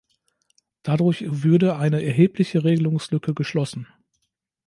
[0.81, 3.85] Dadurch würde eine erhebliche Regelungslücke geschlossen.